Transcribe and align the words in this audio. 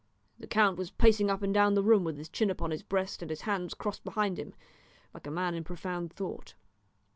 The 0.39 0.47
count 0.47 0.79
was 0.79 0.89
pacing 0.89 1.29
up 1.29 1.43
and 1.43 1.53
down 1.53 1.75
the 1.75 1.83
room 1.83 2.03
with 2.03 2.17
his 2.17 2.27
chin 2.27 2.49
upon 2.49 2.71
his 2.71 2.81
breast 2.81 3.21
and 3.21 3.29
his 3.29 3.41
hands 3.41 3.75
crossed 3.75 4.03
behind 4.03 4.39
him, 4.39 4.55
like 5.13 5.27
a 5.27 5.29
man 5.29 5.53
in 5.53 5.63
profound 5.63 6.11
thought. 6.11 6.55